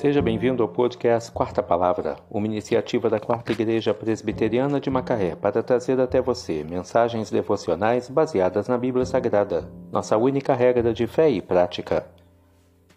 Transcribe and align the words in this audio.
Seja 0.00 0.22
bem-vindo 0.22 0.62
ao 0.62 0.68
podcast 0.70 1.30
Quarta 1.30 1.62
Palavra, 1.62 2.16
uma 2.30 2.46
iniciativa 2.46 3.10
da 3.10 3.20
Quarta 3.20 3.52
Igreja 3.52 3.92
Presbiteriana 3.92 4.80
de 4.80 4.88
Macaé 4.88 5.36
para 5.36 5.62
trazer 5.62 6.00
até 6.00 6.22
você 6.22 6.64
mensagens 6.64 7.30
devocionais 7.30 8.08
baseadas 8.08 8.66
na 8.66 8.78
Bíblia 8.78 9.04
Sagrada, 9.04 9.70
nossa 9.92 10.16
única 10.16 10.54
regra 10.54 10.94
de 10.94 11.06
fé 11.06 11.28
e 11.28 11.42
prática. 11.42 12.06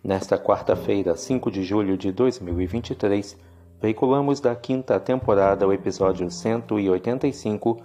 Nesta 0.00 0.38
quarta-feira, 0.38 1.16
5 1.16 1.50
de 1.50 1.64
julho 1.64 1.98
de 1.98 2.12
2023, 2.12 3.36
veiculamos 3.80 4.38
da 4.38 4.54
quinta 4.54 5.00
temporada 5.00 5.66
o 5.66 5.72
episódio 5.72 6.30
185, 6.30 7.82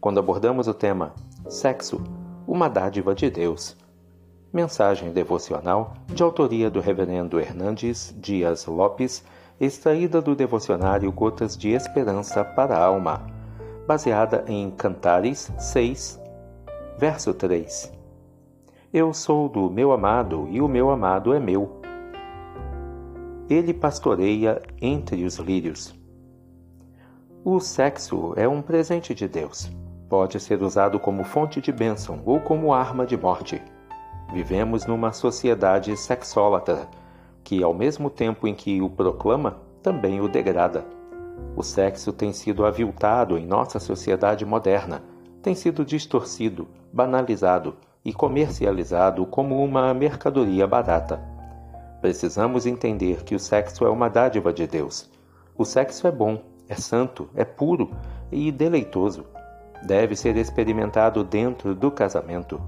quando 0.00 0.18
abordamos 0.18 0.66
o 0.66 0.74
tema 0.74 1.14
Sexo, 1.48 2.02
uma 2.44 2.68
dádiva 2.68 3.14
de 3.14 3.30
Deus. 3.30 3.76
Mensagem 4.56 5.12
devocional 5.12 5.92
de 6.06 6.22
autoria 6.22 6.70
do 6.70 6.80
Reverendo 6.80 7.38
Hernandes 7.38 8.16
Dias 8.18 8.64
Lopes, 8.64 9.22
extraída 9.60 10.22
do 10.22 10.34
devocionário 10.34 11.12
Gotas 11.12 11.54
de 11.54 11.72
Esperança 11.72 12.42
para 12.42 12.74
a 12.74 12.82
Alma, 12.82 13.26
baseada 13.86 14.46
em 14.48 14.70
Cantares 14.70 15.52
6, 15.58 16.18
verso 16.96 17.34
3. 17.34 17.92
Eu 18.90 19.12
sou 19.12 19.46
do 19.46 19.68
meu 19.70 19.92
amado 19.92 20.48
e 20.50 20.58
o 20.62 20.68
meu 20.68 20.88
amado 20.88 21.34
é 21.34 21.38
meu. 21.38 21.82
Ele 23.50 23.74
pastoreia 23.74 24.62
entre 24.80 25.26
os 25.26 25.36
lírios. 25.36 25.94
O 27.44 27.60
sexo 27.60 28.32
é 28.38 28.48
um 28.48 28.62
presente 28.62 29.14
de 29.14 29.28
Deus. 29.28 29.70
Pode 30.08 30.40
ser 30.40 30.62
usado 30.62 30.98
como 30.98 31.24
fonte 31.24 31.60
de 31.60 31.70
bênção 31.70 32.22
ou 32.24 32.40
como 32.40 32.72
arma 32.72 33.04
de 33.04 33.18
morte. 33.18 33.60
Vivemos 34.36 34.84
numa 34.84 35.12
sociedade 35.12 35.96
sexólatra, 35.96 36.86
que, 37.42 37.62
ao 37.62 37.72
mesmo 37.72 38.10
tempo 38.10 38.46
em 38.46 38.54
que 38.54 38.82
o 38.82 38.90
proclama, 38.90 39.62
também 39.82 40.20
o 40.20 40.28
degrada. 40.28 40.84
O 41.56 41.62
sexo 41.62 42.12
tem 42.12 42.34
sido 42.34 42.66
aviltado 42.66 43.38
em 43.38 43.46
nossa 43.46 43.80
sociedade 43.80 44.44
moderna, 44.44 45.02
tem 45.40 45.54
sido 45.54 45.86
distorcido, 45.86 46.68
banalizado 46.92 47.78
e 48.04 48.12
comercializado 48.12 49.24
como 49.24 49.64
uma 49.64 49.94
mercadoria 49.94 50.66
barata. 50.66 51.18
Precisamos 52.02 52.66
entender 52.66 53.24
que 53.24 53.34
o 53.34 53.40
sexo 53.40 53.86
é 53.86 53.88
uma 53.88 54.10
dádiva 54.10 54.52
de 54.52 54.66
Deus. 54.66 55.10
O 55.56 55.64
sexo 55.64 56.06
é 56.06 56.12
bom, 56.12 56.42
é 56.68 56.74
santo, 56.74 57.30
é 57.34 57.42
puro 57.42 57.90
e 58.30 58.52
deleitoso. 58.52 59.24
Deve 59.86 60.14
ser 60.14 60.36
experimentado 60.36 61.24
dentro 61.24 61.74
do 61.74 61.90
casamento. 61.90 62.60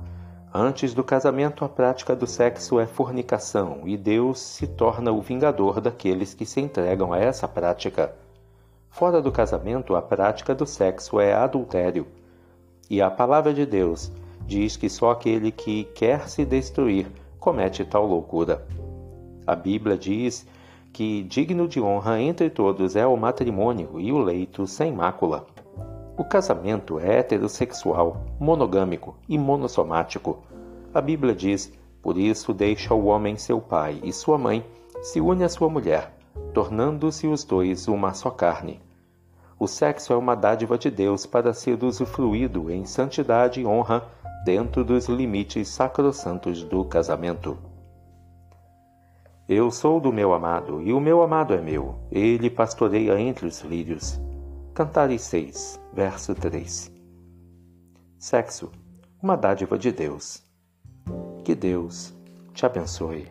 Antes 0.52 0.94
do 0.94 1.04
casamento, 1.04 1.62
a 1.62 1.68
prática 1.68 2.16
do 2.16 2.27
sexo 2.27 2.80
é 2.80 2.86
fornicação 2.86 3.82
e 3.84 3.98
Deus 3.98 4.41
se 4.41 4.66
torna 4.66 5.12
o 5.12 5.20
vingador 5.20 5.78
daqueles 5.78 6.32
que 6.32 6.46
se 6.46 6.58
entregam 6.58 7.12
a 7.12 7.18
essa 7.18 7.46
prática. 7.46 8.14
Fora 8.88 9.20
do 9.20 9.30
casamento, 9.30 9.94
a 9.94 10.00
prática 10.00 10.54
do 10.54 10.64
sexo 10.64 11.20
é 11.20 11.34
adultério. 11.34 12.06
E 12.88 13.02
a 13.02 13.10
palavra 13.10 13.52
de 13.52 13.66
Deus 13.66 14.10
diz 14.46 14.74
que 14.74 14.88
só 14.88 15.10
aquele 15.10 15.52
que 15.52 15.84
quer 15.84 16.26
se 16.30 16.46
destruir 16.46 17.06
comete 17.38 17.84
tal 17.84 18.06
loucura. 18.06 18.66
A 19.46 19.54
Bíblia 19.54 19.98
diz 19.98 20.46
que 20.94 21.22
digno 21.24 21.69
de 21.69 21.78
honra 21.78 22.22
entre 22.22 22.48
todos 22.48 22.96
é 22.96 23.06
o 23.06 23.19
matrimônio 23.19 24.00
e 24.00 24.10
o 24.10 24.19
leito 24.19 24.66
sem 24.66 24.92
mácula. 24.92 25.46
O 26.19 26.24
casamento 26.24 26.98
é 26.98 27.20
heterossexual, 27.20 28.24
monogâmico 28.41 29.16
e 29.28 29.38
monossomático. 29.38 30.38
A 30.92 31.00
Bíblia 31.00 31.33
diz: 31.33 31.72
Por 32.02 32.19
isso 32.19 32.52
deixa 32.52 32.92
o 32.92 33.05
homem 33.05 33.36
seu 33.36 33.60
pai 33.60 34.00
e 34.02 34.12
sua 34.12 34.36
mãe, 34.36 34.66
se 35.00 35.20
une 35.20 35.44
à 35.44 35.48
sua 35.48 35.69
mulher, 35.69 36.12
tornando-se 36.52 37.28
os 37.28 37.44
dois 37.44 37.86
uma 37.86 38.14
só 38.14 38.30
carne. 38.30 38.81
O 39.60 39.69
sexo 39.69 40.12
é 40.12 40.16
uma 40.16 40.34
dádiva 40.34 40.76
de 40.76 40.91
Deus 40.91 41.25
para 41.25 41.54
ser 41.54 41.84
usufruído 41.84 42.69
em 42.69 42.84
santidade 42.84 43.60
e 43.60 43.66
honra 43.66 44.04
dentro 44.44 44.82
dos 44.82 45.06
limites 45.06 45.69
sacrossantos 45.69 46.65
do 46.65 46.84
casamento. 46.84 47.56
Eu 49.48 49.71
sou 49.71 50.00
do 50.00 50.12
meu 50.12 50.34
amado, 50.34 50.82
e 50.82 50.92
o 50.92 50.98
meu 50.98 51.22
amado 51.22 51.54
é 51.54 51.60
meu. 51.60 51.94
Ele 52.10 52.50
pastoreia 52.50 53.21
entre 53.21 53.47
os 53.47 53.62
lírios. 53.62 54.21
Cantares 54.78 55.22
6, 55.22 55.81
verso 55.93 56.37
3. 56.37 56.93
Sexo, 58.16 58.71
uma 59.21 59.34
dádiva 59.37 59.77
de 59.77 59.91
Deus. 59.91 60.44
Que 61.44 61.56
Deus 61.56 62.15
te 62.55 62.65
abençoe. 62.65 63.27